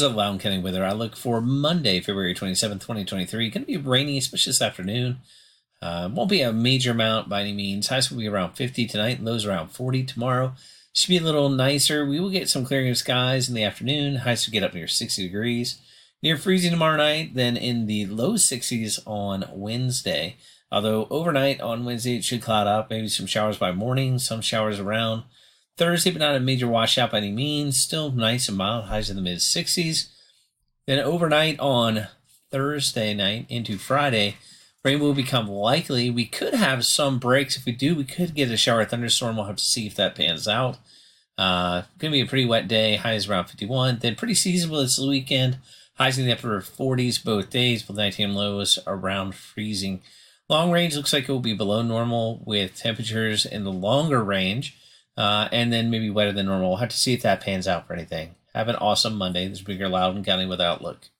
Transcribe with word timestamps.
Is 0.00 0.04
a 0.04 0.08
Loudoun 0.08 0.38
County 0.38 0.58
weather 0.58 0.82
outlook 0.82 1.14
for 1.14 1.42
Monday, 1.42 2.00
February 2.00 2.34
27th, 2.34 2.80
2023. 2.80 3.50
Going 3.50 3.66
to 3.66 3.66
be 3.66 3.76
rainy, 3.76 4.16
especially 4.16 4.52
this 4.52 4.62
afternoon. 4.62 5.18
Uh, 5.82 6.08
won't 6.10 6.30
be 6.30 6.40
a 6.40 6.54
major 6.54 6.92
amount 6.92 7.28
by 7.28 7.42
any 7.42 7.52
means. 7.52 7.88
Highs 7.88 8.10
will 8.10 8.16
be 8.16 8.26
around 8.26 8.54
50 8.54 8.86
tonight, 8.86 9.22
lows 9.22 9.44
around 9.44 9.72
40 9.72 10.04
tomorrow. 10.04 10.54
Should 10.94 11.10
be 11.10 11.18
a 11.18 11.22
little 11.22 11.50
nicer. 11.50 12.06
We 12.06 12.18
will 12.18 12.30
get 12.30 12.48
some 12.48 12.64
clearing 12.64 12.88
of 12.88 12.96
skies 12.96 13.50
in 13.50 13.54
the 13.54 13.62
afternoon. 13.62 14.16
Highs 14.16 14.46
will 14.46 14.52
get 14.52 14.62
up 14.62 14.72
near 14.72 14.88
60 14.88 15.22
degrees. 15.22 15.78
Near 16.22 16.38
freezing 16.38 16.70
tomorrow 16.70 16.96
night, 16.96 17.34
then 17.34 17.58
in 17.58 17.84
the 17.84 18.06
low 18.06 18.36
60s 18.36 19.00
on 19.06 19.50
Wednesday. 19.52 20.36
Although 20.72 21.08
overnight 21.10 21.60
on 21.60 21.84
Wednesday 21.84 22.16
it 22.16 22.24
should 22.24 22.40
cloud 22.40 22.66
up, 22.66 22.88
maybe 22.88 23.08
some 23.08 23.26
showers 23.26 23.58
by 23.58 23.72
morning, 23.72 24.18
some 24.18 24.40
showers 24.40 24.80
around. 24.80 25.24
Thursday, 25.80 26.10
but 26.10 26.18
not 26.18 26.36
a 26.36 26.40
major 26.40 26.68
washout 26.68 27.10
by 27.10 27.16
any 27.16 27.32
means. 27.32 27.80
Still 27.80 28.12
nice 28.12 28.48
and 28.48 28.58
mild, 28.58 28.84
highs 28.84 29.08
in 29.08 29.16
the 29.16 29.22
mid 29.22 29.38
60s. 29.38 30.08
Then 30.86 30.98
overnight 30.98 31.58
on 31.58 32.08
Thursday 32.50 33.14
night 33.14 33.46
into 33.48 33.78
Friday, 33.78 34.36
rain 34.84 35.00
will 35.00 35.14
become 35.14 35.48
likely. 35.48 36.10
We 36.10 36.26
could 36.26 36.52
have 36.52 36.84
some 36.84 37.18
breaks. 37.18 37.56
If 37.56 37.64
we 37.64 37.72
do, 37.72 37.94
we 37.94 38.04
could 38.04 38.34
get 38.34 38.50
a 38.50 38.58
shower 38.58 38.84
thunderstorm. 38.84 39.36
We'll 39.36 39.46
have 39.46 39.56
to 39.56 39.64
see 39.64 39.86
if 39.86 39.94
that 39.94 40.14
pans 40.14 40.46
out. 40.46 40.76
Uh, 41.38 41.84
gonna 41.96 42.12
be 42.12 42.20
a 42.20 42.26
pretty 42.26 42.44
wet 42.44 42.68
day. 42.68 42.96
Highs 42.96 43.26
around 43.26 43.46
51. 43.46 44.00
Then 44.00 44.16
pretty 44.16 44.34
seasonable 44.34 44.82
this 44.82 44.98
weekend. 44.98 45.60
Highs 45.94 46.18
in 46.18 46.26
the 46.26 46.32
upper 46.32 46.60
40s 46.60 47.24
both 47.24 47.48
days, 47.48 47.88
with 47.88 47.96
19 47.96 48.34
lows 48.34 48.78
around 48.86 49.34
freezing. 49.34 50.02
Long 50.46 50.70
range 50.70 50.94
looks 50.94 51.14
like 51.14 51.26
it 51.26 51.32
will 51.32 51.40
be 51.40 51.54
below 51.54 51.80
normal 51.80 52.42
with 52.44 52.76
temperatures 52.76 53.46
in 53.46 53.64
the 53.64 53.72
longer 53.72 54.22
range 54.22 54.76
uh, 55.20 55.48
and 55.52 55.70
then 55.70 55.90
maybe 55.90 56.08
wetter 56.08 56.32
than 56.32 56.46
normal. 56.46 56.70
We'll 56.70 56.78
have 56.78 56.88
to 56.88 56.96
see 56.96 57.12
if 57.12 57.20
that 57.22 57.42
pans 57.42 57.68
out 57.68 57.86
for 57.86 57.92
anything. 57.92 58.36
Have 58.54 58.68
an 58.68 58.76
awesome 58.76 59.16
Monday. 59.16 59.46
This 59.46 59.58
is 59.58 59.64
Bigger 59.64 59.86
Loudoun 59.86 60.24
County 60.24 60.46
with 60.46 60.62
Outlook. 60.62 61.10